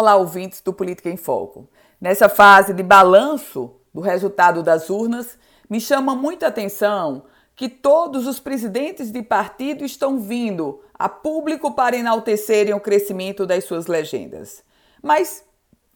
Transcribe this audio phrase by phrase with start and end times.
[0.00, 1.68] Olá, ouvintes do Política em Foco.
[2.00, 5.36] Nessa fase de balanço do resultado das urnas,
[5.68, 7.24] me chama muita atenção
[7.56, 13.64] que todos os presidentes de partido estão vindo a público para enaltecerem o crescimento das
[13.64, 14.62] suas legendas.
[15.02, 15.44] Mas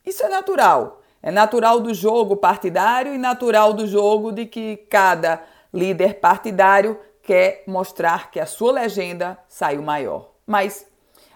[0.05, 1.01] isso é natural.
[1.23, 7.63] É natural do jogo partidário e natural do jogo de que cada líder partidário quer
[7.69, 10.33] mostrar que a sua legenda saiu maior.
[10.45, 10.89] Mas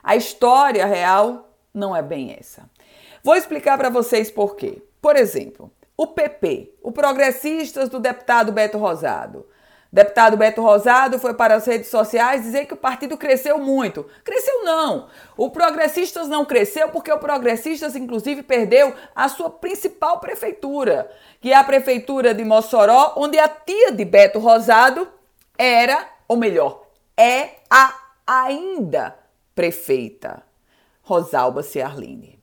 [0.03, 1.46] a história real
[1.77, 2.69] não é bem essa.
[3.23, 4.83] Vou explicar para vocês por quê.
[5.01, 9.47] Por exemplo, o PP, o Progressistas do deputado Beto Rosado.
[9.93, 14.05] Deputado Beto Rosado foi para as redes sociais dizer que o partido cresceu muito.
[14.25, 15.09] Cresceu não.
[15.37, 21.57] O Progressistas não cresceu porque o Progressistas, inclusive, perdeu a sua principal prefeitura, que é
[21.57, 25.09] a prefeitura de Mossoró, onde a tia de Beto Rosado
[25.57, 27.95] era, ou melhor, é a
[28.27, 29.17] ainda
[29.55, 30.43] prefeita.
[31.07, 32.37] Rosalba Ciarline.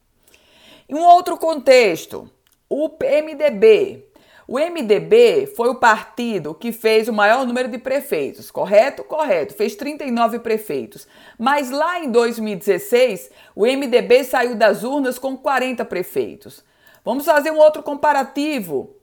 [0.88, 2.30] Em um outro contexto,
[2.70, 4.08] o MDB.
[4.48, 9.04] O MDB foi o partido que fez o maior número de prefeitos, correto?
[9.04, 11.06] Correto, fez 39 prefeitos.
[11.38, 16.64] Mas lá em 2016, o MDB saiu das urnas com 40 prefeitos.
[17.04, 18.96] Vamos fazer um outro comparativo.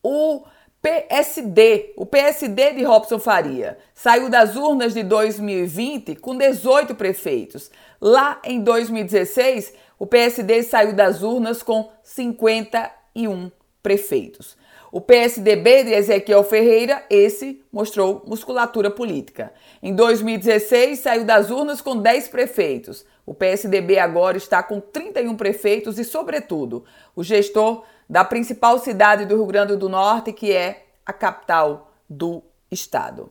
[0.00, 0.44] O
[0.82, 7.70] PSD, o PSD de Robson Faria, saiu das urnas de 2020 com 18 prefeitos.
[8.00, 13.50] Lá em 2016, o PSD saiu das urnas com 51
[13.82, 14.56] prefeitos.
[14.90, 19.52] O PSDB de Ezequiel Ferreira, esse mostrou musculatura política.
[19.82, 23.04] Em 2016, saiu das urnas com 10 prefeitos.
[23.26, 29.36] O PSDB agora está com 31 prefeitos e, sobretudo, o gestor da principal cidade do
[29.36, 33.30] Rio Grande do Norte, que é a capital do estado.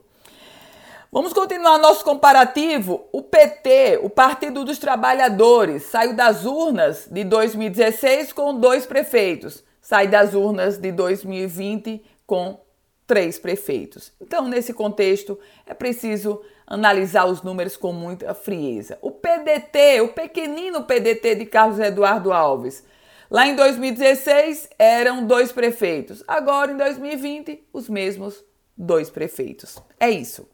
[1.12, 3.06] Vamos continuar nosso comparativo.
[3.12, 10.08] O PT, o Partido dos Trabalhadores, saiu das urnas de 2016 com dois prefeitos, sai
[10.08, 12.62] das urnas de 2020 com
[13.06, 14.14] três prefeitos.
[14.22, 18.98] Então, nesse contexto, é preciso analisar os números com muita frieza.
[19.02, 22.86] O PDT, o pequenino PDT de Carlos Eduardo Alves,
[23.30, 28.44] Lá em 2016 eram dois prefeitos, agora em 2020 os mesmos
[28.76, 29.78] dois prefeitos.
[30.00, 30.48] É isso.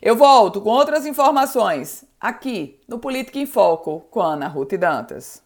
[0.00, 5.42] Eu volto com outras informações aqui no Política em Foco com Ana Ruth Dantas.